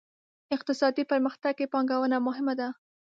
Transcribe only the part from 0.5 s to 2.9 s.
اقتصادي پرمختګ کې پانګونه مهمه ده.